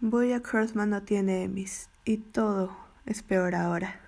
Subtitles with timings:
[0.00, 2.70] Boya Horseman no tiene Emmys y todo
[3.04, 3.98] es peor ahora.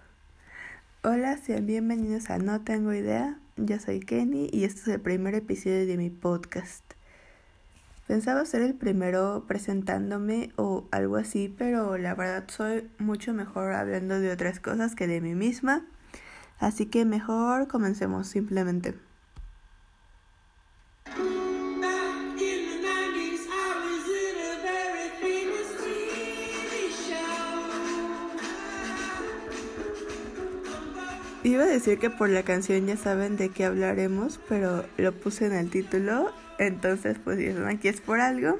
[1.03, 3.41] Hola, sean bienvenidos a No Tengo Idea.
[3.57, 6.85] Yo soy Kenny y este es el primer episodio de mi podcast.
[8.07, 14.21] Pensaba ser el primero presentándome o algo así, pero la verdad soy mucho mejor hablando
[14.21, 15.85] de otras cosas que de mí misma.
[16.61, 18.95] Así que mejor comencemos simplemente.
[31.51, 35.47] Iba a decir que por la canción ya saben de qué hablaremos, pero lo puse
[35.47, 38.57] en el título, entonces pues aquí es por algo.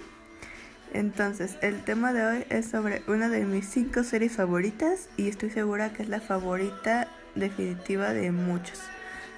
[0.93, 5.51] Entonces, el tema de hoy es sobre una de mis cinco series favoritas y estoy
[5.51, 8.81] segura que es la favorita definitiva de muchos.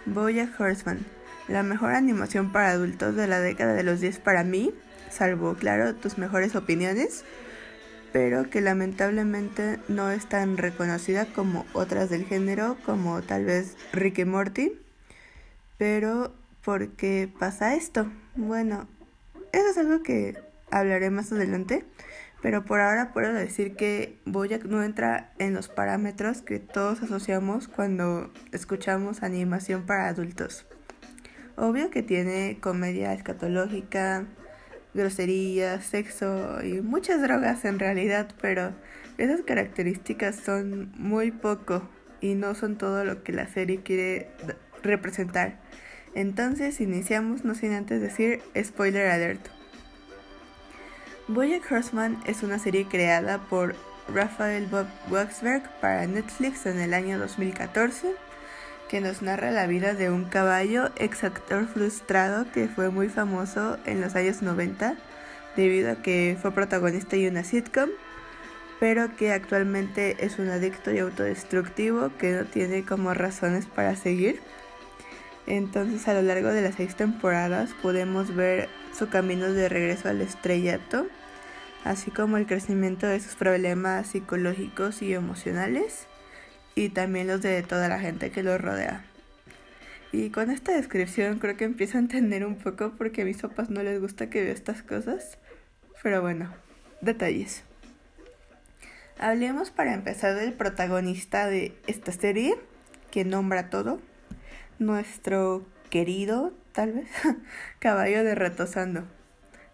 [0.06, 1.04] Bojack Horseman,
[1.46, 4.72] la mejor animación para adultos de la década de los 10 para mí,
[5.10, 7.22] salvo, claro, tus mejores opiniones
[8.12, 14.24] pero que lamentablemente no es tan reconocida como otras del género, como tal vez Rick
[14.26, 14.72] Morty.
[15.78, 16.32] Pero,
[16.62, 18.06] ¿por qué pasa esto?
[18.36, 18.86] Bueno,
[19.52, 20.36] eso es algo que
[20.70, 21.84] hablaré más adelante,
[22.42, 27.68] pero por ahora puedo decir que Bojack no entra en los parámetros que todos asociamos
[27.68, 30.66] cuando escuchamos animación para adultos.
[31.56, 34.26] Obvio que tiene comedia escatológica,
[34.94, 38.72] groserías, sexo y muchas drogas en realidad, pero
[39.18, 41.88] esas características son muy poco
[42.20, 44.30] y no son todo lo que la serie quiere
[44.82, 45.58] representar.
[46.14, 49.48] Entonces iniciamos no sin antes decir spoiler alert.
[51.28, 53.74] Bojack Horseman es una serie creada por
[54.12, 58.14] Rafael Bob Waxberg para Netflix en el año 2014
[58.92, 63.78] que nos narra la vida de un caballo ex actor frustrado que fue muy famoso
[63.86, 64.98] en los años 90
[65.56, 67.88] debido a que fue protagonista de una sitcom,
[68.80, 74.42] pero que actualmente es un adicto y autodestructivo que no tiene como razones para seguir.
[75.46, 80.20] Entonces a lo largo de las seis temporadas podemos ver su camino de regreso al
[80.20, 81.06] estrellato,
[81.84, 86.08] así como el crecimiento de sus problemas psicológicos y emocionales
[86.74, 89.04] y también los de toda la gente que lo rodea.
[90.12, 93.70] Y con esta descripción creo que empiezo a entender un poco porque a mis papás
[93.70, 95.38] no les gusta que vea estas cosas.
[96.02, 96.52] Pero bueno,
[97.00, 97.64] detalles.
[99.18, 102.56] Hablemos para empezar del protagonista de esta serie,
[103.10, 104.00] que nombra todo.
[104.78, 107.08] Nuestro querido, tal vez,
[107.78, 109.04] caballo de retosando.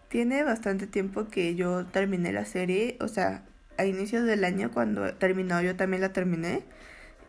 [0.07, 3.43] Tiene bastante tiempo que yo terminé la serie, o sea,
[3.77, 6.63] a inicios del año cuando terminó yo también la terminé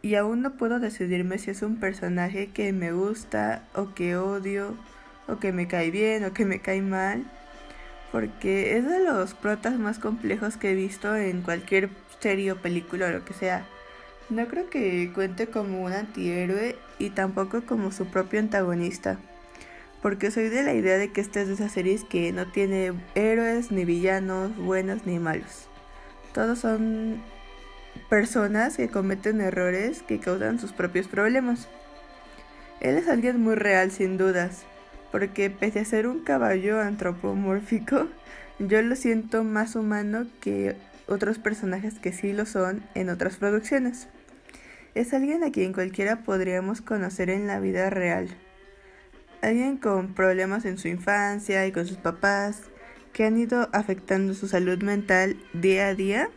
[0.03, 4.75] y aún no puedo decidirme si es un personaje que me gusta o que odio
[5.28, 7.25] o que me cae bien o que me cae mal
[8.12, 13.06] porque es de los protas más complejos que he visto en cualquier serie o película
[13.06, 13.66] o lo que sea.
[14.28, 19.19] No creo que cuente como un antihéroe y tampoco como su propio antagonista.
[20.03, 22.93] Porque soy de la idea de que esta es de esas series que no tiene
[23.15, 25.69] héroes ni villanos, buenos ni malos.
[26.33, 27.21] Todos son
[28.09, 31.69] personas que cometen errores que causan sus propios problemas.
[32.81, 34.65] Él es alguien muy real sin dudas,
[35.12, 38.09] porque pese a ser un caballo antropomórfico,
[38.59, 44.09] yo lo siento más humano que otros personajes que sí lo son en otras producciones.
[44.95, 48.28] Es alguien a quien cualquiera podríamos conocer en la vida real.
[49.41, 52.62] Alguien con problemas en su infancia y con sus papás,
[53.12, 56.31] que han ido afectando su salud mental día a día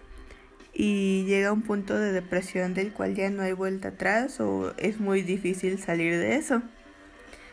[0.74, 4.74] y llega a un punto de depresión del cual ya no hay vuelta atrás o
[4.78, 6.64] es muy difícil salir de eso.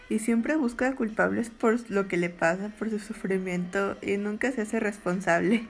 [0.09, 4.63] Y siempre busca culpables por lo que le pasa, por su sufrimiento y nunca se
[4.63, 5.67] hace responsable.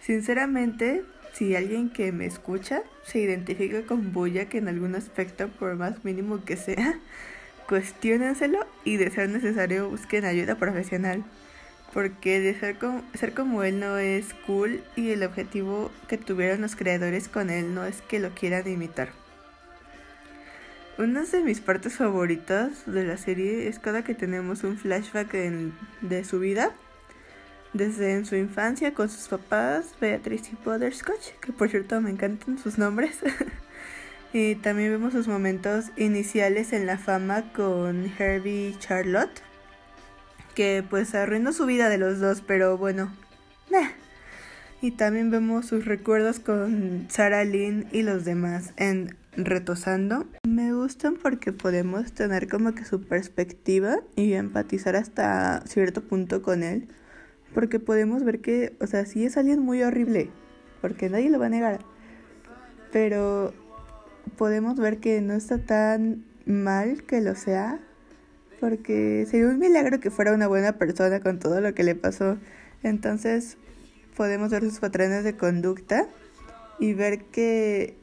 [0.00, 5.76] Sinceramente, si alguien que me escucha se identifica con Buya que en algún aspecto, por
[5.76, 6.98] más mínimo que sea,
[7.68, 11.24] cuestionenselo y de ser necesario busquen ayuda profesional
[11.96, 16.60] porque de ser como, ser como él no es cool y el objetivo que tuvieron
[16.60, 19.08] los creadores con él no es que lo quieran imitar.
[20.98, 25.32] Una de mis partes favoritas de la serie es cada que tenemos un flashback
[26.02, 26.74] de su vida,
[27.72, 32.58] desde en su infancia con sus papás, Beatriz y Butterscotch, que por cierto me encantan
[32.58, 33.20] sus nombres.
[34.34, 39.45] y también vemos sus momentos iniciales en la fama con Herbie y Charlotte
[40.56, 43.12] que pues arruinó su vida de los dos, pero bueno.
[44.82, 50.26] Y también vemos sus recuerdos con Sarah Lynn y los demás en Retosando.
[50.46, 56.62] Me gustan porque podemos tener como que su perspectiva y empatizar hasta cierto punto con
[56.62, 56.88] él.
[57.54, 60.30] porque podemos ver que, o sea, sí es alguien muy horrible,
[60.82, 61.80] porque nadie lo va a negar,
[62.92, 63.54] pero
[64.36, 67.80] podemos ver que no está tan mal que lo sea,
[68.60, 72.38] porque sería un milagro que fuera una buena persona con todo lo que le pasó.
[72.82, 73.56] Entonces
[74.16, 76.08] podemos ver sus patrones de conducta
[76.78, 77.96] y ver que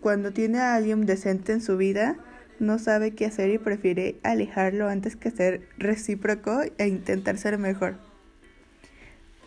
[0.00, 2.16] cuando tiene a alguien decente en su vida,
[2.60, 7.96] no sabe qué hacer y prefiere alejarlo antes que ser recíproco e intentar ser mejor.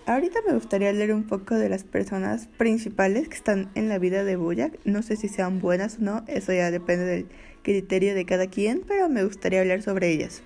[0.08, 4.24] Ahorita me gustaría leer un poco de las personas principales que están en la vida
[4.24, 4.80] de Boyack.
[4.84, 7.28] No sé si sean buenas o no, eso ya depende del
[7.64, 10.42] criterio de cada quien, pero me gustaría hablar sobre ellas.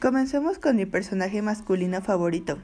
[0.00, 2.58] Comencemos con mi personaje masculino favorito,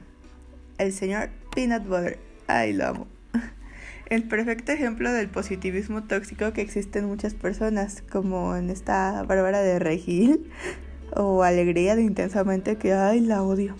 [0.77, 2.19] el señor Peanut Butter.
[2.47, 3.07] Ay, lo amo.
[4.09, 9.61] El perfecto ejemplo del positivismo tóxico que existe en muchas personas, como en esta Bárbara
[9.61, 10.49] de Regil
[11.15, 13.75] o Alegría de Intensamente, que ay, la odio.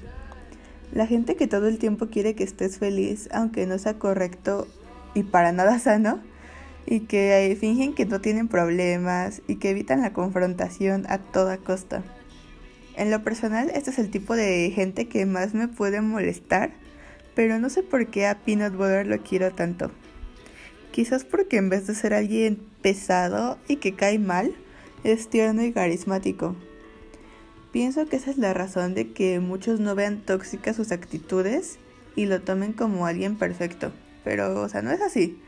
[0.91, 4.67] La gente que todo el tiempo quiere que estés feliz, aunque no sea correcto
[5.13, 6.21] y para nada sano,
[6.87, 12.01] y que fingen que no tienen problemas y que evitan la confrontación a toda costa.
[12.95, 16.71] En lo personal, este es el tipo de gente que más me puede molestar,
[17.35, 19.91] pero no sé por qué a Peanut Butter lo quiero tanto.
[20.91, 24.55] Quizás porque en vez de ser alguien pesado y que cae mal,
[25.03, 26.55] es tierno y carismático.
[27.71, 31.77] Pienso que esa es la razón de que muchos no vean tóxicas sus actitudes
[32.15, 33.91] y lo tomen como alguien perfecto.
[34.23, 35.39] Pero, o sea, no es así.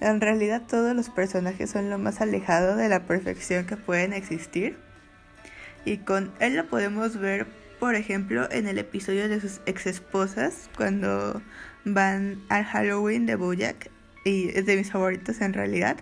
[0.00, 4.76] En realidad todos los personajes son lo más alejado de la perfección que pueden existir.
[5.84, 7.46] Y con él lo podemos ver,
[7.78, 11.40] por ejemplo, en el episodio de sus ex esposas, cuando
[11.84, 13.90] van al Halloween de Bojack.
[14.24, 15.98] Y es de mis favoritos en realidad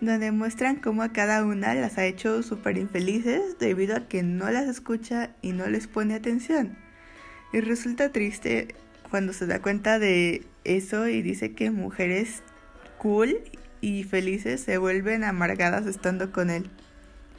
[0.00, 4.50] donde muestran cómo a cada una las ha hecho súper infelices debido a que no
[4.50, 6.76] las escucha y no les pone atención.
[7.52, 8.74] Y resulta triste
[9.10, 12.42] cuando se da cuenta de eso y dice que mujeres
[13.04, 13.42] cool
[13.82, 16.70] y felices se vuelven amargadas estando con él.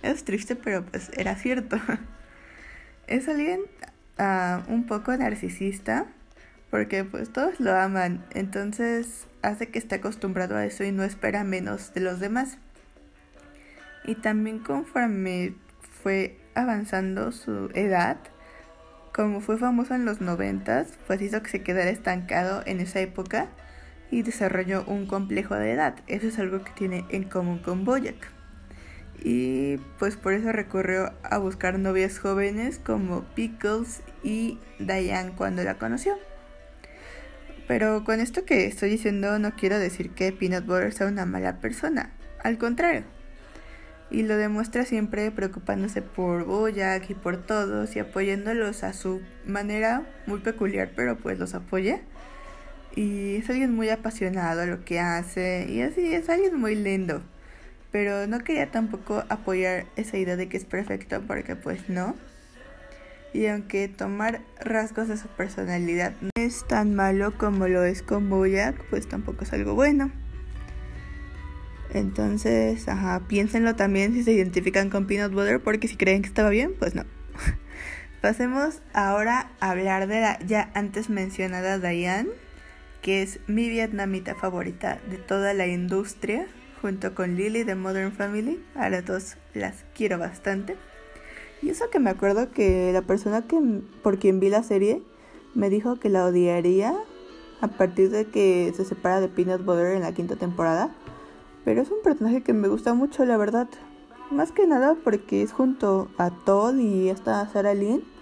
[0.03, 1.77] Es triste, pero pues era cierto.
[3.07, 3.61] es alguien
[4.19, 6.05] uh, un poco narcisista
[6.69, 11.43] porque pues todos lo aman, entonces hace que esté acostumbrado a eso y no espera
[11.43, 12.59] menos de los demás.
[14.03, 15.55] Y también conforme
[16.03, 18.17] fue avanzando su edad,
[19.15, 23.47] como fue famoso en los noventas, pues hizo que se quedara estancado en esa época
[24.11, 25.95] y desarrolló un complejo de edad.
[26.07, 28.31] Eso es algo que tiene en común con Boyack.
[29.23, 35.77] Y pues por eso recurrió a buscar novias jóvenes como Pickles y Diane cuando la
[35.77, 36.17] conoció.
[37.67, 41.59] Pero con esto que estoy diciendo no quiero decir que Peanut Butter sea una mala
[41.59, 42.11] persona,
[42.43, 43.03] al contrario.
[44.11, 50.03] Y lo demuestra siempre preocupándose por Boyack y por todos y apoyándolos a su manera
[50.27, 52.01] muy peculiar, pero pues los apoya.
[52.95, 57.21] Y es alguien muy apasionado a lo que hace y así es alguien muy lindo.
[57.91, 62.15] Pero no quería tampoco apoyar esa idea de que es perfecto porque pues no.
[63.33, 68.29] Y aunque tomar rasgos de su personalidad no es tan malo como lo es con
[68.29, 70.11] Boyack, pues tampoco es algo bueno.
[71.93, 76.49] Entonces, ajá, piénsenlo también si se identifican con Peanut Butter, porque si creen que estaba
[76.49, 77.03] bien, pues no.
[78.21, 82.29] Pasemos ahora a hablar de la ya antes mencionada Diane,
[83.05, 86.47] que es mi vietnamita favorita de toda la industria,
[86.81, 88.59] junto con Lily de Modern Family.
[88.73, 90.75] A las dos las quiero bastante.
[91.61, 93.59] Y eso que me acuerdo que la persona que,
[94.01, 95.03] por quien vi la serie
[95.53, 96.95] me dijo que la odiaría
[97.61, 100.95] a partir de que se separa de Peanut Butter en la quinta temporada.
[101.63, 103.69] Pero es un personaje que me gusta mucho, la verdad.
[104.31, 108.14] Más que nada porque es junto a Todd y esta Sarah Lynn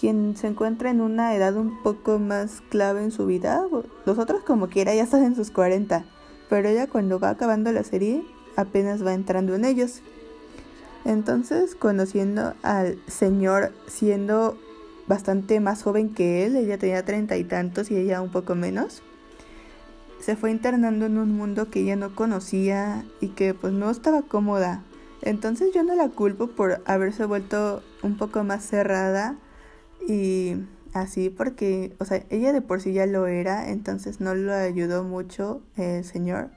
[0.00, 3.66] quien se encuentra en una edad un poco más clave en su vida.
[4.06, 6.06] Los otros como quiera ya están en sus 40,
[6.48, 8.24] pero ella cuando va acabando la serie
[8.56, 10.00] apenas va entrando en ellos.
[11.04, 14.58] Entonces, conociendo al señor siendo
[15.06, 19.02] bastante más joven que él, ella tenía treinta y tantos y ella un poco menos,
[20.18, 24.22] se fue internando en un mundo que ella no conocía y que pues no estaba
[24.22, 24.82] cómoda.
[25.20, 29.36] Entonces yo no la culpo por haberse vuelto un poco más cerrada
[30.08, 30.56] y
[30.92, 35.04] así porque, o sea, ella de por sí ya lo era, entonces no lo ayudó
[35.04, 36.50] mucho el señor,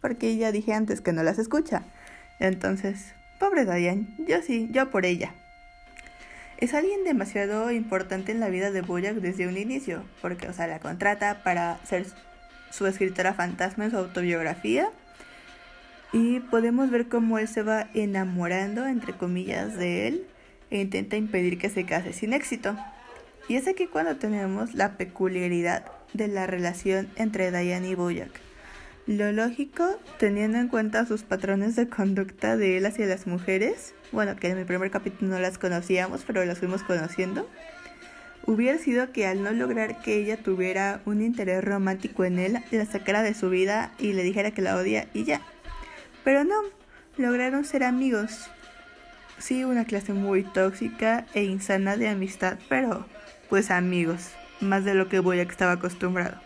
[0.00, 1.84] porque ya dije antes que no las escucha.
[2.40, 5.34] Entonces, Pobre Diane, yo sí, yo por ella.
[6.58, 10.66] Es alguien demasiado importante en la vida de Boyack desde un inicio, porque, o sea,
[10.66, 12.06] la contrata para ser
[12.70, 14.90] su escritora fantasma en su autobiografía.
[16.12, 20.26] Y podemos ver cómo él se va enamorando, entre comillas, de él
[20.70, 22.76] e intenta impedir que se case sin éxito.
[23.48, 28.40] Y es aquí cuando tenemos la peculiaridad de la relación entre Diane y Boyack.
[29.06, 34.36] Lo lógico, teniendo en cuenta sus patrones de conducta de él hacia las mujeres, bueno,
[34.36, 37.48] que en el primer capítulo no las conocíamos, pero las fuimos conociendo,
[38.44, 42.84] hubiera sido que al no lograr que ella tuviera un interés romántico en él, la
[42.84, 45.40] sacara de su vida y le dijera que la odia y ya.
[46.22, 46.56] Pero no,
[47.16, 48.50] lograron ser amigos.
[49.38, 53.06] Sí, una clase muy tóxica e insana de amistad, pero
[53.48, 54.30] pues amigos,
[54.60, 56.40] más de lo que voy a que estaba acostumbrado.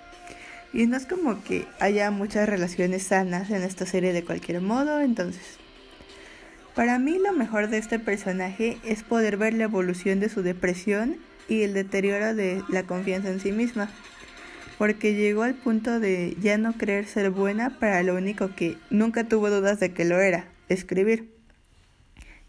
[0.75, 5.01] Y no es como que haya muchas relaciones sanas en esta serie de cualquier modo,
[5.01, 5.59] entonces.
[6.75, 11.17] Para mí lo mejor de este personaje es poder ver la evolución de su depresión
[11.49, 13.91] y el deterioro de la confianza en sí misma,
[14.79, 19.25] porque llegó al punto de ya no creer ser buena para lo único que nunca
[19.25, 21.32] tuvo dudas de que lo era, escribir.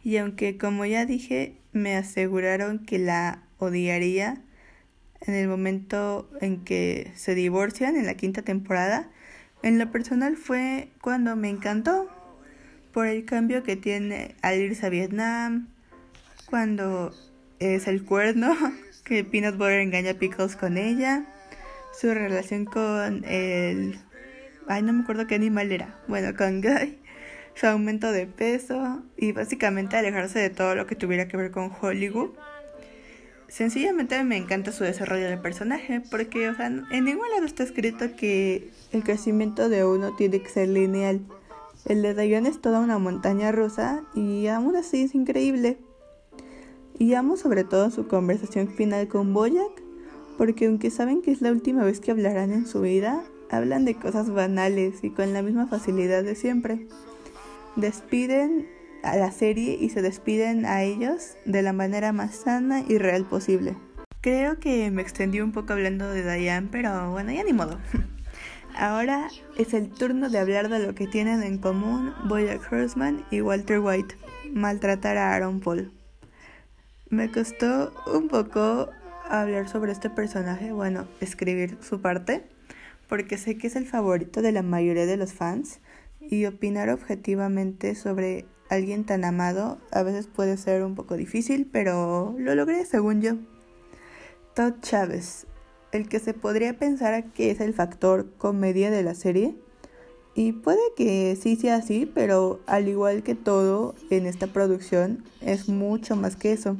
[0.03, 4.41] Y aunque como ya dije, me aseguraron que la odiaría
[5.21, 9.09] en el momento en que se divorcian en la quinta temporada,
[9.61, 12.09] en lo personal fue cuando me encantó
[12.91, 15.69] por el cambio que tiene al irse a Vietnam,
[16.49, 17.13] cuando
[17.59, 18.55] es el cuerno,
[19.05, 21.25] que Peanut Butter engaña a Pickles con ella,
[21.99, 23.97] su relación con el...
[24.67, 25.99] Ay, no me acuerdo qué animal era.
[26.07, 26.97] Bueno, con Guy,
[27.55, 31.71] su aumento de peso y básicamente alejarse de todo lo que tuviera que ver con
[31.81, 32.31] Hollywood.
[33.47, 38.15] Sencillamente me encanta su desarrollo de personaje porque, o sea, en ningún lado está escrito
[38.15, 41.21] que el crecimiento de uno tiene que ser lineal.
[41.85, 45.77] El de Diane es toda una montaña rusa y aún así es increíble.
[46.97, 49.83] Y amo sobre todo su conversación final con Boyack,
[50.37, 53.95] porque aunque saben que es la última vez que hablarán en su vida, hablan de
[53.95, 56.87] cosas banales y con la misma facilidad de siempre.
[57.75, 58.67] Despiden
[59.01, 63.25] a la serie y se despiden a ellos de la manera más sana y real
[63.25, 63.75] posible.
[64.21, 67.79] Creo que me extendí un poco hablando de Diane, pero bueno, ya ni modo.
[68.75, 69.27] Ahora
[69.57, 73.79] es el turno de hablar de lo que tienen en común Boyack Horseman y Walter
[73.79, 74.17] White,
[74.51, 75.91] maltratar a Aaron Paul.
[77.09, 78.89] Me costó un poco
[79.27, 82.43] hablar sobre este personaje, bueno, escribir su parte,
[83.09, 85.79] porque sé que es el favorito de la mayoría de los fans
[86.29, 92.35] y opinar objetivamente sobre alguien tan amado a veces puede ser un poco difícil, pero
[92.37, 93.33] lo logré según yo.
[94.55, 95.47] Todd Chávez,
[95.91, 99.55] el que se podría pensar que es el factor comedia de la serie,
[100.35, 105.69] y puede que sí sea así, pero al igual que todo en esta producción, es
[105.69, 106.77] mucho más que eso.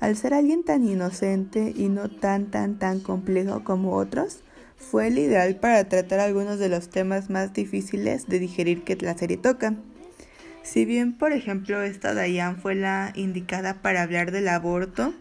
[0.00, 4.40] Al ser alguien tan inocente y no tan tan tan complejo como otros,
[4.80, 9.16] fue el ideal para tratar algunos de los temas más difíciles de digerir que la
[9.16, 9.76] serie toca.
[10.62, 15.14] Si bien, por ejemplo, esta Diane fue la indicada para hablar del aborto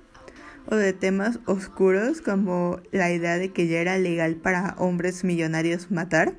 [0.67, 5.91] o de temas oscuros como la idea de que ya era legal para hombres millonarios
[5.91, 6.35] matar,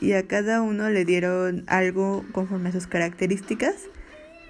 [0.00, 3.74] y a cada uno le dieron algo conforme a sus características,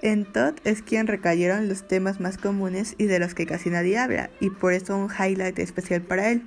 [0.03, 3.99] en Todd es quien recayeron los temas más comunes y de los que casi nadie
[3.99, 6.43] habla, y por eso un highlight especial para él.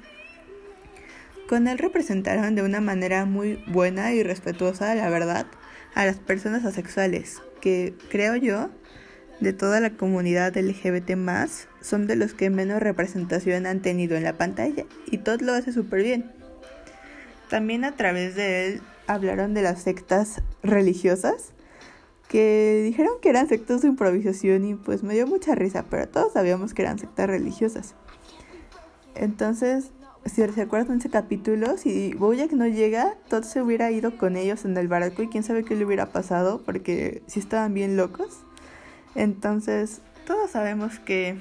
[1.48, 5.46] Con él representaron de una manera muy buena y respetuosa, la verdad,
[5.94, 8.70] a las personas asexuales, que creo yo,
[9.40, 11.12] de toda la comunidad LGBT
[11.82, 15.74] son de los que menos representación han tenido en la pantalla, y Todd lo hace
[15.74, 16.32] súper bien.
[17.50, 21.52] También a través de él hablaron de las sectas religiosas,
[22.30, 26.34] que dijeron que eran sectas de improvisación y pues me dio mucha risa, pero todos
[26.34, 27.94] sabíamos que eran sectas religiosas.
[29.14, 29.92] Entonces,
[30.26, 34.66] si se acuerdan ese capítulo, si Bojack no llega, Todd se hubiera ido con ellos
[34.66, 38.40] en el barco y quién sabe qué le hubiera pasado porque si estaban bien locos.
[39.16, 41.38] Entonces, todos sabemos que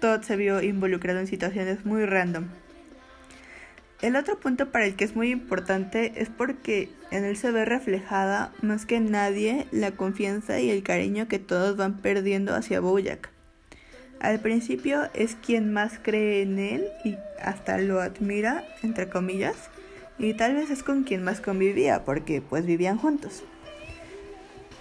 [0.00, 2.46] Todd se vio involucrado en situaciones muy random.
[4.00, 7.64] El otro punto para el que es muy importante es porque en él se ve
[7.64, 13.33] reflejada más que nadie la confianza y el cariño que todos van perdiendo hacia Bojack.
[14.24, 19.54] Al principio es quien más cree en él y hasta lo admira, entre comillas,
[20.18, 23.42] y tal vez es con quien más convivía porque pues vivían juntos.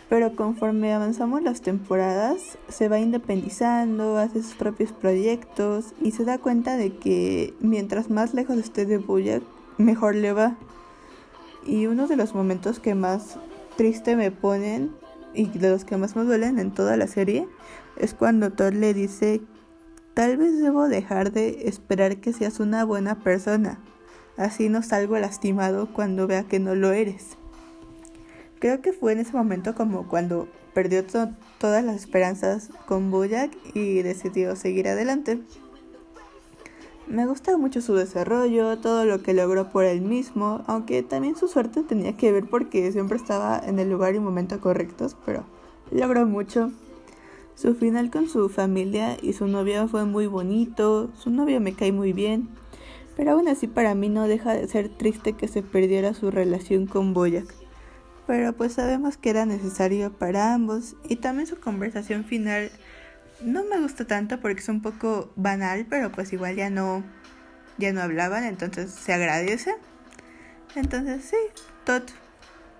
[0.07, 6.38] Pero conforme avanzamos las temporadas, se va independizando, hace sus propios proyectos y se da
[6.38, 9.43] cuenta de que mientras más lejos esté de Bojack,
[9.77, 10.55] mejor le va.
[11.65, 13.38] Y uno de los momentos que más
[13.75, 14.91] triste me ponen
[15.33, 17.45] y de los que más me duelen en toda la serie
[17.97, 19.41] es cuando Thor le dice,
[20.13, 23.79] tal vez debo dejar de esperar que seas una buena persona,
[24.38, 27.38] así no salgo lastimado cuando vea que no lo eres.
[28.59, 34.01] Creo que fue en ese momento como cuando perdió todas las esperanzas con Bojack y
[34.01, 35.41] decidió seguir adelante.
[37.07, 41.50] Me gusta mucho su desarrollo, todo lo que logró por él mismo, aunque también su
[41.50, 45.43] suerte tenía que ver porque siempre estaba en el lugar y momento correctos, pero
[45.91, 46.71] logró mucho.
[47.55, 51.91] Su final con su familia y su novia fue muy bonito, su novia me cae
[51.91, 52.50] muy bien,
[53.15, 56.88] pero aún así para mí no deja de ser triste que se perdiera su relación
[56.88, 57.53] con Boyac.
[58.25, 62.72] Pero pues sabemos que era necesario para ambos y también su conversación final
[63.41, 67.03] no me gusta tanto porque es un poco banal, pero pues igual ya no
[67.77, 69.75] ya no hablaban, entonces se agradece.
[70.75, 71.38] Entonces sí,
[71.86, 72.12] Tot,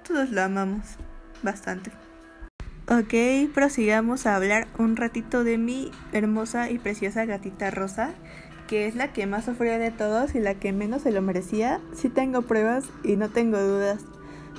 [0.08, 0.98] todos lo amamos
[1.42, 1.92] bastante.
[2.90, 3.14] Ok,
[3.54, 8.12] prosigamos a hablar un ratito de mi hermosa y preciosa gatita rosa,
[8.68, 11.80] que es la que más sufrió de todos y la que menos se lo merecía.
[11.94, 14.02] Sí tengo pruebas y no tengo dudas.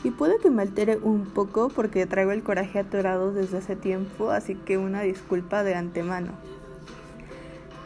[0.05, 4.31] Y puede que me altere un poco porque traigo el coraje atorado desde hace tiempo,
[4.31, 6.33] así que una disculpa de antemano.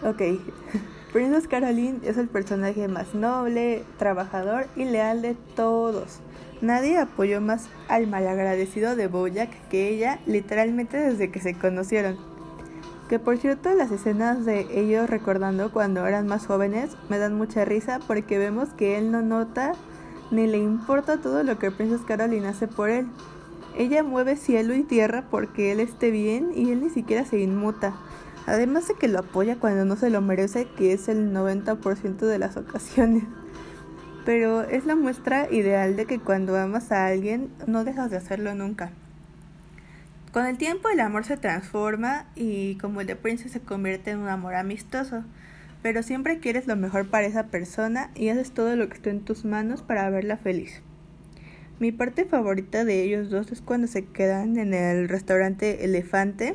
[0.04, 0.22] Ok,
[1.12, 6.20] Princess Caroline es el personaje más noble, trabajador y leal de todos.
[6.60, 12.16] Nadie apoyó más al malagradecido de Bojack que ella, literalmente desde que se conocieron.
[13.08, 17.64] Que por cierto, las escenas de ellos recordando cuando eran más jóvenes me dan mucha
[17.64, 19.72] risa porque vemos que él no nota
[20.30, 23.06] ni le importa todo lo que Princess Caroline hace por él.
[23.76, 27.94] Ella mueve cielo y tierra porque él esté bien y él ni siquiera se inmuta.
[28.46, 32.38] Además de que lo apoya cuando no se lo merece, que es el 90% de
[32.38, 33.24] las ocasiones
[34.28, 38.54] pero es la muestra ideal de que cuando amas a alguien no dejas de hacerlo
[38.54, 38.90] nunca.
[40.32, 44.18] Con el tiempo el amor se transforma y como el de Prince se convierte en
[44.18, 45.24] un amor amistoso,
[45.80, 49.24] pero siempre quieres lo mejor para esa persona y haces todo lo que esté en
[49.24, 50.82] tus manos para verla feliz.
[51.78, 56.54] Mi parte favorita de ellos dos es cuando se quedan en el restaurante Elefante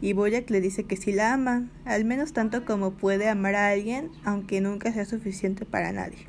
[0.00, 3.70] y Boyack le dice que sí la ama, al menos tanto como puede amar a
[3.70, 6.28] alguien, aunque nunca sea suficiente para nadie.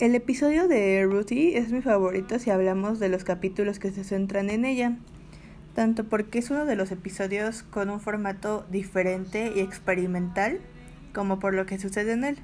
[0.00, 4.48] El episodio de Ruthie es mi favorito si hablamos de los capítulos que se centran
[4.48, 4.96] en ella,
[5.74, 10.60] tanto porque es uno de los episodios con un formato diferente y experimental,
[11.12, 12.38] como por lo que sucede en él,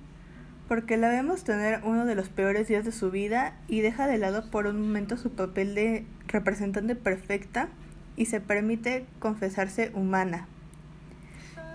[0.68, 4.18] porque la vemos tener uno de los peores días de su vida y deja de
[4.18, 7.70] lado por un momento su papel de representante perfecta
[8.18, 10.46] y se permite confesarse humana.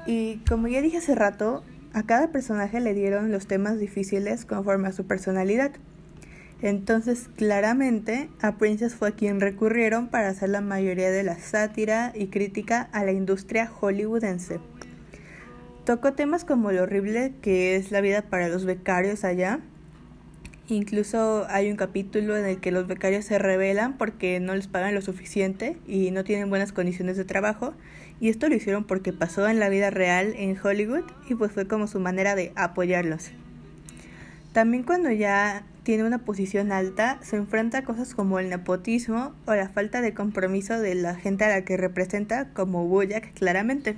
[0.05, 4.87] Y como ya dije hace rato, a cada personaje le dieron los temas difíciles conforme
[4.87, 5.71] a su personalidad.
[6.61, 12.13] Entonces, claramente, a Princess fue a quien recurrieron para hacer la mayoría de la sátira
[12.13, 14.59] y crítica a la industria hollywoodense.
[15.85, 19.59] Tocó temas como lo horrible que es la vida para los becarios allá.
[20.67, 24.93] Incluso hay un capítulo en el que los becarios se rebelan porque no les pagan
[24.93, 27.73] lo suficiente y no tienen buenas condiciones de trabajo
[28.21, 31.67] y esto lo hicieron porque pasó en la vida real en Hollywood y pues fue
[31.67, 33.31] como su manera de apoyarlos.
[34.53, 39.55] También cuando ya tiene una posición alta, se enfrenta a cosas como el nepotismo o
[39.55, 43.97] la falta de compromiso de la gente a la que representa, como Boyack claramente.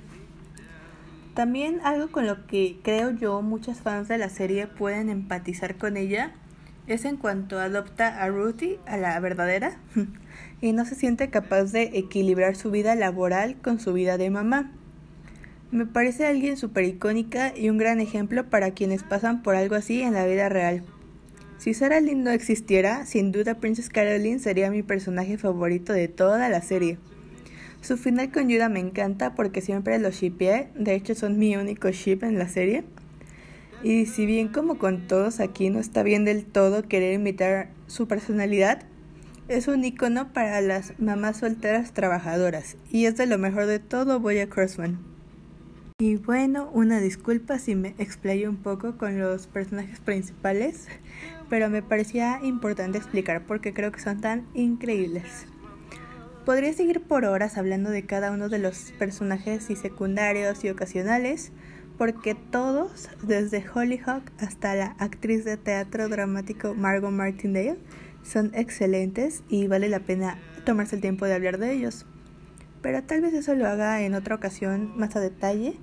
[1.34, 5.98] También algo con lo que creo yo muchas fans de la serie pueden empatizar con
[5.98, 6.32] ella
[6.86, 9.76] es en cuanto adopta a Ruthie, a la verdadera,
[10.64, 14.72] y no se siente capaz de equilibrar su vida laboral con su vida de mamá.
[15.70, 20.00] Me parece alguien súper icónica y un gran ejemplo para quienes pasan por algo así
[20.00, 20.82] en la vida real.
[21.58, 26.48] Si Sarah Lynn no existiera, sin duda Princess Caroline sería mi personaje favorito de toda
[26.48, 26.96] la serie.
[27.82, 31.90] Su final con Yuda me encanta porque siempre lo shippeé, de hecho son mi único
[31.90, 32.84] ship en la serie.
[33.82, 38.08] Y si bien como con todos aquí no está bien del todo querer imitar su
[38.08, 38.86] personalidad,
[39.48, 44.20] es un icono para las mamás solteras trabajadoras y es de lo mejor de todo
[44.20, 44.98] Boya Crossman.
[45.98, 50.88] Y bueno, una disculpa si me explayo un poco con los personajes principales,
[51.50, 55.46] pero me parecía importante explicar porque creo que son tan increíbles.
[56.44, 61.52] Podría seguir por horas hablando de cada uno de los personajes y secundarios y ocasionales,
[61.96, 67.78] porque todos, desde Hollyhock hasta la actriz de teatro dramático Margot Martindale,
[68.24, 72.06] son excelentes y vale la pena tomarse el tiempo de hablar de ellos.
[72.82, 75.76] Pero tal vez eso lo haga en otra ocasión más a detalle,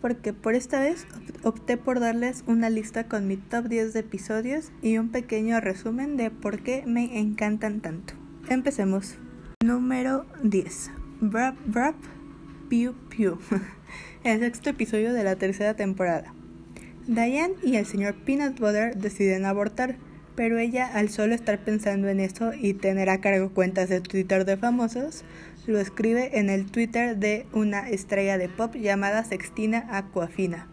[0.00, 1.06] porque por esta vez
[1.42, 6.16] opté por darles una lista con mi top 10 de episodios y un pequeño resumen
[6.16, 8.14] de por qué me encantan tanto.
[8.48, 9.16] Empecemos.
[9.64, 10.90] Número 10.
[11.20, 11.96] Brap Brap
[12.68, 13.38] Pew Pew.
[14.24, 16.34] El sexto episodio de la tercera temporada.
[17.08, 19.96] Diane y el señor Peanut Butter deciden abortar
[20.38, 24.44] pero ella al solo estar pensando en eso y tener a cargo cuentas de Twitter
[24.44, 25.24] de famosos,
[25.66, 30.68] lo escribe en el Twitter de una estrella de pop llamada Sextina Aquafina.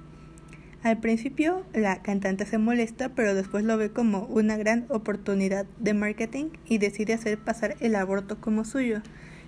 [0.83, 5.95] Al principio la cantante se molesta, pero después lo ve como una gran oportunidad de
[5.95, 9.01] marketing y decide hacer pasar el aborto como suyo.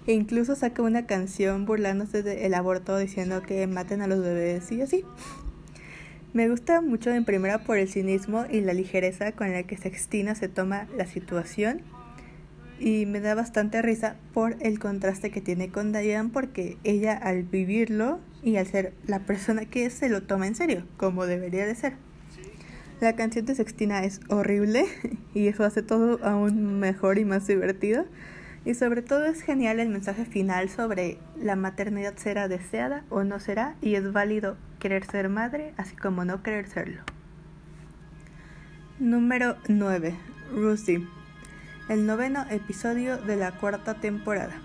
[0.08, 4.82] E incluso saca una canción burlándose del aborto diciendo que maten a los bebés y
[4.82, 5.06] así.
[6.34, 10.36] Me gusta mucho en primera por el cinismo y la ligereza con la que Sextina
[10.36, 11.82] se toma la situación
[12.80, 17.44] y me da bastante risa por el contraste que tiene con Diane porque ella al
[17.44, 21.66] vivirlo y al ser la persona que es se lo toma en serio, como debería
[21.66, 21.94] de ser.
[23.00, 24.86] La canción de Sextina es horrible
[25.34, 28.06] y eso hace todo aún mejor y más divertido.
[28.68, 33.40] Y sobre todo es genial el mensaje final sobre la maternidad será deseada o no
[33.40, 37.02] será y es válido querer ser madre así como no querer serlo.
[39.00, 40.14] Número 9.
[40.54, 41.08] Rusie
[41.88, 44.56] el noveno episodio de la cuarta temporada.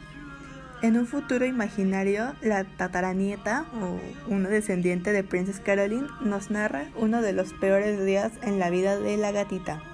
[0.82, 7.22] En un futuro imaginario, la tataranieta o una descendiente de Princess Caroline nos narra uno
[7.22, 9.91] de los peores días en la vida de la gatita.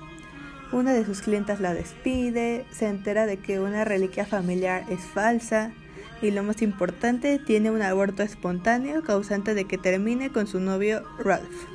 [0.71, 5.73] Una de sus clientas la despide, se entera de que una reliquia familiar es falsa
[6.21, 11.03] y lo más importante, tiene un aborto espontáneo causante de que termine con su novio
[11.19, 11.67] Ralph.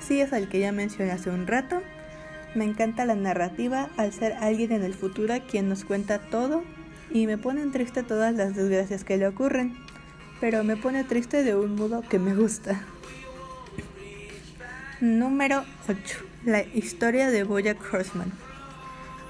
[0.00, 1.82] Sí es al que ya mencioné hace un rato,
[2.54, 6.62] me encanta la narrativa al ser alguien en el futuro quien nos cuenta todo
[7.10, 9.76] y me ponen triste todas las desgracias que le ocurren,
[10.40, 12.80] pero me pone triste de un modo que me gusta.
[15.00, 16.35] Número 8.
[16.46, 18.30] La historia de Bojack Horseman.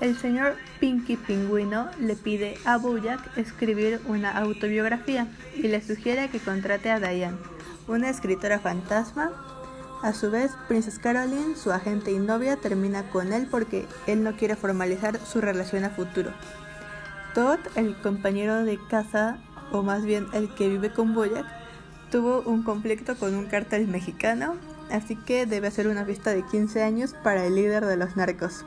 [0.03, 6.41] El señor Pinky Pingüino le pide a Bojack escribir una autobiografía y le sugiere que
[6.41, 7.39] contrate a Diane,
[7.89, 9.33] una escritora fantasma
[10.03, 14.37] a su vez, Princess Caroline, su agente y novia, termina con él porque él no
[14.37, 16.33] quiere formalizar su relación a futuro.
[17.33, 19.39] Todd, el compañero de casa,
[19.73, 21.47] o más bien el que vive con Boyack,
[22.11, 24.57] tuvo un conflicto con un cártel mexicano,
[24.91, 28.65] así que debe hacer una fiesta de 15 años para el líder de los narcos.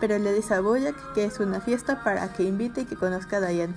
[0.00, 3.38] Pero le dice a Boyack que es una fiesta para que invite y que conozca
[3.38, 3.74] a Diane.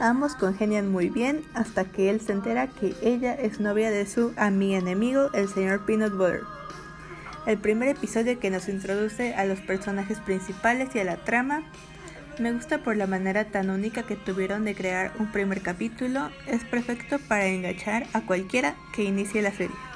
[0.00, 4.32] Ambos congenian muy bien hasta que él se entera que ella es novia de su
[4.36, 6.42] amigo enemigo, el señor Peanut Butter.
[7.46, 11.62] El primer episodio que nos introduce a los personajes principales y a la trama
[12.38, 16.64] me gusta por la manera tan única que tuvieron de crear un primer capítulo, es
[16.64, 19.87] perfecto para enganchar a cualquiera que inicie la serie.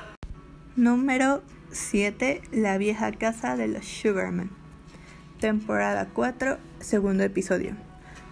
[0.76, 2.40] Número 7.
[2.50, 4.48] La vieja casa de los Sugarman.
[5.38, 7.76] Temporada 4, segundo episodio.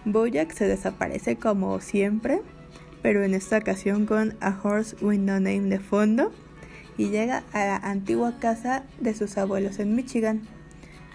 [0.05, 2.41] Bojack se desaparece como siempre,
[3.03, 6.31] pero en esta ocasión con A Horse with No Name de fondo
[6.97, 10.41] y llega a la antigua casa de sus abuelos en Michigan.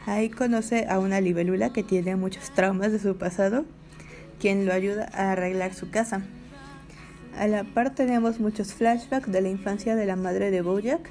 [0.07, 3.65] Ahí conoce a una libélula que tiene muchos traumas de su pasado,
[4.39, 6.23] quien lo ayuda a arreglar su casa.
[7.39, 11.11] A la par tenemos muchos flashbacks de la infancia de la madre de Bojack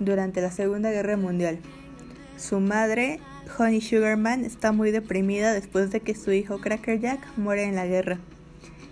[0.00, 1.58] durante la Segunda Guerra Mundial.
[2.38, 3.20] Su madre
[3.58, 7.84] Honey Sugarman está muy deprimida después de que su hijo Cracker Jack muere en la
[7.84, 8.18] guerra.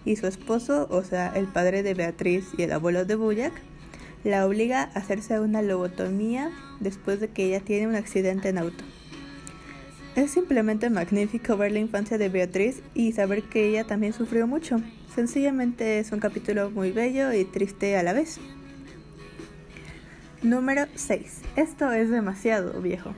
[0.05, 3.55] Y su esposo, o sea, el padre de Beatriz y el abuelo de Bojack,
[4.23, 8.85] la obliga a hacerse una lobotomía después de que ella tiene un accidente en auto.
[10.16, 14.81] Es simplemente magnífico ver la infancia de Beatriz y saber que ella también sufrió mucho.
[15.14, 18.40] Sencillamente es un capítulo muy bello y triste a la vez.
[20.42, 21.42] Número 6.
[21.57, 23.14] Esto es demasiado viejo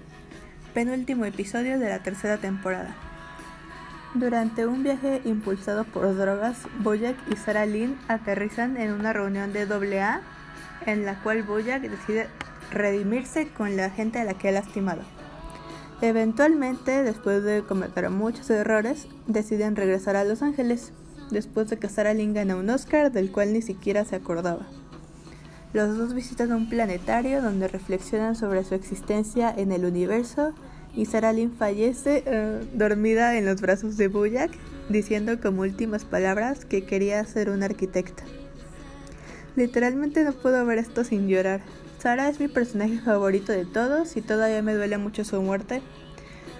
[0.78, 2.94] penúltimo episodio de la tercera temporada.
[4.14, 9.62] Durante un viaje impulsado por drogas, Boyack y Sarah Lynn aterrizan en una reunión de
[9.62, 10.20] AA
[10.87, 12.28] en la cual Boyack decide
[12.70, 15.02] redimirse con la gente a la que ha lastimado.
[16.00, 20.92] Eventualmente, después de cometer muchos errores, deciden regresar a Los Ángeles,
[21.30, 24.66] después de que Sarah Lynn gana un Oscar del cual ni siquiera se acordaba.
[25.72, 30.54] Los dos visitan un planetario donde reflexionan sobre su existencia en el universo
[30.94, 34.52] y Sarah Lynn fallece eh, dormida en los brazos de Boyack,
[34.88, 38.22] diciendo como últimas palabras que quería ser una arquitecta.
[39.56, 41.61] Literalmente no puedo ver esto sin llorar.
[41.98, 45.82] Sarah es mi personaje favorito de todos y todavía me duele mucho su muerte,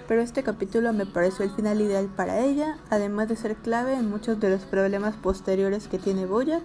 [0.07, 4.09] pero este capítulo me pareció el final ideal para ella, además de ser clave en
[4.09, 6.63] muchos de los problemas posteriores que tiene Boyack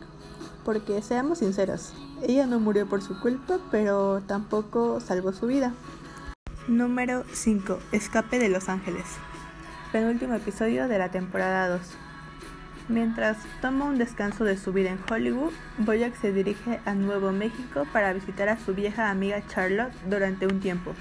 [0.64, 5.74] porque seamos sinceros, ella no murió por su culpa, pero tampoco salvó su vida.
[6.66, 7.78] Número 5.
[7.92, 9.04] Escape de Los Ángeles.
[9.92, 11.80] Penúltimo episodio de la temporada 2.
[12.88, 17.86] Mientras toma un descanso de su vida en Hollywood, Boyack se dirige a Nuevo México
[17.92, 20.94] para visitar a su vieja amiga Charlotte durante un tiempo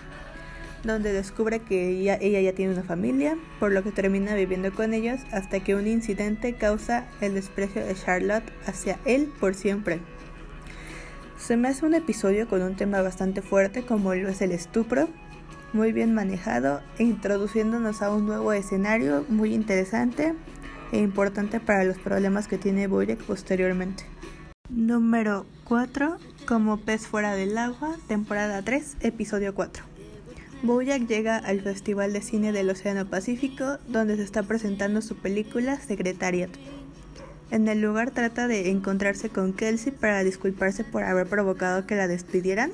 [0.84, 5.22] donde descubre que ella, ya tiene una familia, por lo que termina viviendo con ellos
[5.32, 10.02] hasta que un incidente causa el desprecio de Charlotte hacia él por siempre.
[11.38, 15.10] Se me hace un episodio con un tema bastante fuerte como lo es el estupro,
[15.72, 20.36] muy bien manejado e introduciéndonos a un nuevo escenario muy interesante
[20.93, 24.06] e importante para los problemas que tiene Bojack posteriormente.
[24.69, 26.17] Número 4.
[26.47, 29.84] Como pez fuera del agua, temporada 3, episodio 4.
[30.62, 35.79] Bojack llega al Festival de Cine del Océano Pacífico, donde se está presentando su película
[35.79, 36.51] Secretariat.
[37.49, 42.08] En el lugar trata de encontrarse con Kelsey para disculparse por haber provocado que la
[42.08, 42.71] despidieran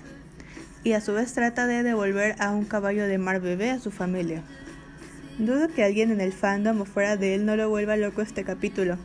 [0.83, 3.91] y a su vez trata de devolver a un caballo de mar bebé a su
[3.91, 4.43] familia.
[5.39, 8.43] Dudo que alguien en el fandom o fuera de él no lo vuelva loco este
[8.43, 8.97] capítulo.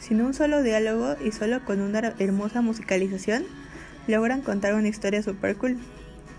[0.00, 3.44] Sin un solo diálogo y solo con una hermosa musicalización,
[4.08, 5.78] logran contar una historia super cool,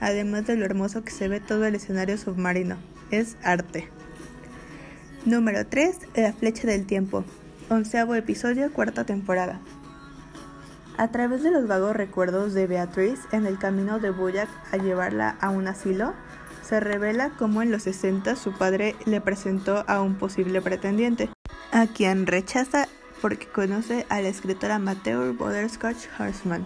[0.02, 2.78] además de lo hermoso que se ve todo el escenario submarino.
[3.12, 3.88] Es arte.
[5.24, 6.00] Número 3.
[6.16, 7.24] La flecha del tiempo
[7.70, 9.60] onceavo episodio, cuarta temporada.
[10.98, 15.38] A través de los vagos recuerdos de Beatriz en el camino de Boyack a llevarla
[15.39, 16.13] a un asilo,
[16.63, 21.30] se revela cómo en los 60 su padre le presentó a un posible pretendiente,
[21.71, 22.88] a quien rechaza
[23.21, 26.65] porque conoce a la escritora amateur Butterscotch Horseman.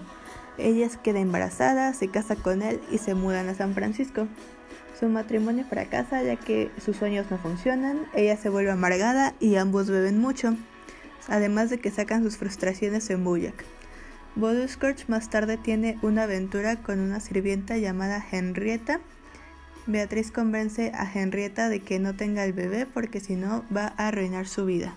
[0.57, 4.27] Ella queda embarazada, se casa con él y se mudan a San Francisco.
[4.99, 9.89] Su matrimonio fracasa ya que sus sueños no funcionan, ella se vuelve amargada y ambos
[9.89, 10.55] beben mucho
[11.27, 13.65] además de que sacan sus frustraciones en Bojack.
[14.35, 18.99] Butterscotch más tarde tiene una aventura con una sirvienta llamada Henrietta.
[19.87, 24.09] Beatriz convence a Henrietta de que no tenga el bebé porque si no va a
[24.09, 24.95] arruinar su vida.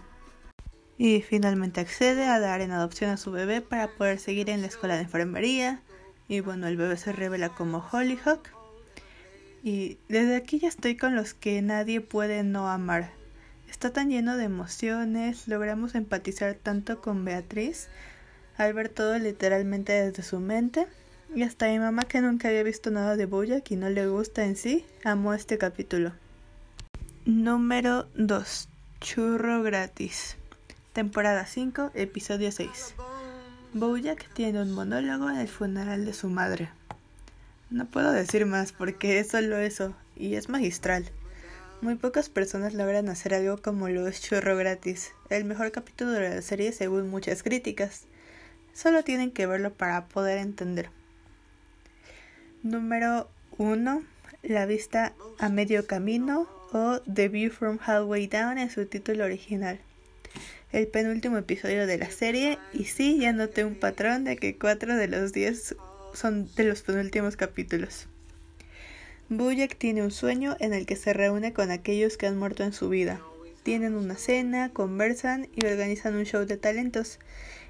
[0.99, 4.67] Y finalmente accede a dar en adopción a su bebé para poder seguir en la
[4.67, 5.81] escuela de enfermería.
[6.27, 8.49] Y bueno, el bebé se revela como Hollyhock.
[9.63, 13.13] Y desde aquí ya estoy con los que nadie puede no amar.
[13.71, 17.89] Está tan lleno de emociones, logramos empatizar tanto con Beatriz
[18.57, 20.89] al ver todo literalmente desde su mente.
[21.33, 24.45] Y hasta mi mamá que nunca había visto nada de Bojack y no le gusta
[24.45, 26.13] en sí, amó este capítulo.
[27.25, 28.69] Número 2.
[29.01, 30.37] Churro gratis.
[30.93, 32.95] Temporada 5, episodio 6.
[33.75, 36.69] Bojack tiene un monólogo en el funeral de su madre.
[37.71, 41.05] No puedo decir más porque es solo eso, y es magistral.
[41.81, 46.29] Muy pocas personas logran hacer algo como lo es Churro Gratis, el mejor capítulo de
[46.29, 48.07] la serie según muchas críticas.
[48.75, 50.91] Solo tienen que verlo para poder entender.
[52.63, 54.03] Número 1.
[54.43, 59.81] La vista a medio camino o The View from Halfway Down en su título original.
[60.71, 64.97] El penúltimo episodio de la serie y sí, ya noté un patrón de que 4
[64.97, 65.77] de los 10
[66.13, 68.09] son de los penúltimos capítulos.
[69.31, 72.75] Bojack tiene un sueño en el que se reúne con aquellos que han muerto en
[72.75, 73.23] su vida.
[73.63, 77.21] Tienen una cena, conversan y organizan un show de talentos,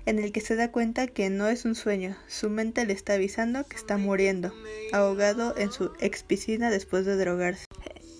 [0.06, 3.14] en el que se da cuenta que no es un sueño, su mente le está
[3.14, 4.52] avisando que está muriendo,
[4.92, 7.64] ahogado en su ex piscina después de drogarse.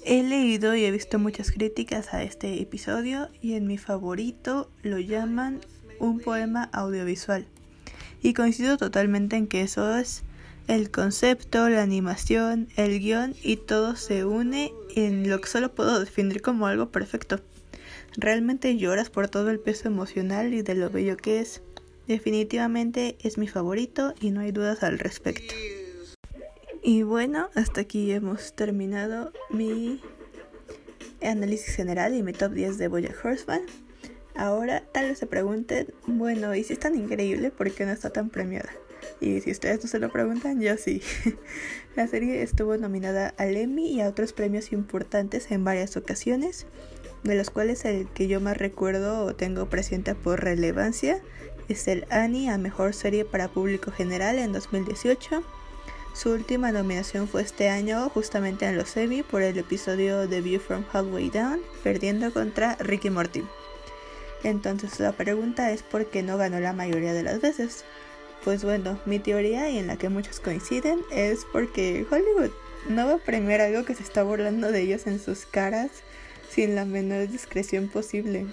[0.04, 4.98] He leído y he visto muchas críticas a este episodio y en mi favorito lo
[4.98, 5.60] llaman
[5.98, 7.46] un poema audiovisual.
[8.22, 10.22] Y coincido totalmente en que eso es
[10.68, 15.98] el concepto, la animación, el guion y todo se une en lo que solo puedo
[15.98, 17.40] definir como algo perfecto.
[18.16, 21.62] Realmente lloras por todo el peso emocional y de lo bello que es.
[22.06, 25.54] Definitivamente es mi favorito y no hay dudas al respecto.
[26.82, 30.00] Y bueno, hasta aquí hemos terminado mi
[31.22, 33.62] análisis general y mi top 10 de Boya Horseman.
[34.34, 38.10] Ahora tal vez se pregunten, bueno, ¿y si es tan increíble, por qué no está
[38.10, 38.70] tan premiada?
[39.20, 41.02] Y si ustedes no se lo preguntan, yo sí.
[41.96, 46.66] La serie estuvo nominada al Emmy y a otros premios importantes en varias ocasiones,
[47.24, 51.20] de los cuales el que yo más recuerdo o tengo presente por relevancia
[51.68, 55.42] es el Annie a Mejor Serie para Público General en 2018.
[56.14, 60.60] Su última nominación fue este año, justamente en los Emmy, por el episodio The View
[60.60, 63.44] from Halfway Down, perdiendo contra Ricky Morty.
[64.42, 67.84] Entonces la pregunta es por qué no ganó la mayoría de las veces.
[68.44, 72.50] Pues bueno, mi teoría y en la que muchos coinciden es porque Hollywood
[72.88, 75.90] no va a premiar algo que se está burlando de ellos en sus caras
[76.50, 78.46] sin la menor discreción posible.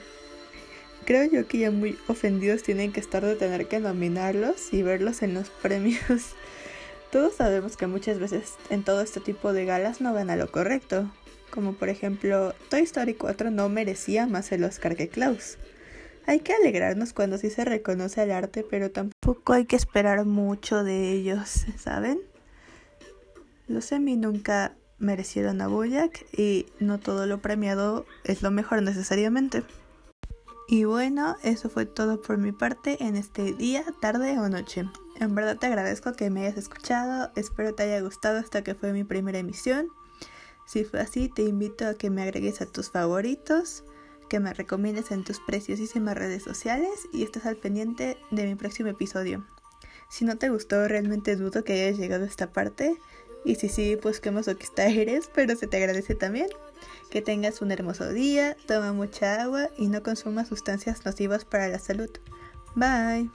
[1.06, 5.22] Creo yo que ya muy ofendidos tienen que estar de tener que nominarlos y verlos
[5.22, 6.36] en los premios.
[7.12, 11.10] Todos sabemos que muchas veces en todo este tipo de galas no gana lo correcto,
[11.50, 15.58] como por ejemplo Toy Story 4 no merecía más el Oscar que Klaus.
[16.28, 20.84] Hay que alegrarnos cuando sí se reconoce el arte, pero tampoco hay que esperar mucho
[20.84, 22.20] de ellos, ¿saben?
[23.68, 29.64] Los semi nunca merecieron a Boyack y no todo lo premiado es lo mejor necesariamente.
[30.68, 34.84] Y bueno, eso fue todo por mi parte en este día, tarde o noche.
[35.22, 38.92] En verdad te agradezco que me hayas escuchado, espero te haya gustado hasta que fue
[38.92, 39.88] mi primera emisión.
[40.66, 43.86] Si fue así, te invito a que me agregues a tus favoritos,
[44.28, 48.90] que me recomiendes en tus preciosísimas redes sociales y estés al pendiente de mi próximo
[48.90, 49.46] episodio.
[50.10, 52.98] Si no te gustó, realmente dudo que hayas llegado a esta parte.
[53.44, 56.48] Y si sí, pues qué masoquista eres, pero se te agradece también.
[57.10, 61.80] Que tengas un hermoso día, toma mucha agua y no consumas sustancias nocivas para la
[61.80, 62.10] salud.
[62.76, 63.30] Bye.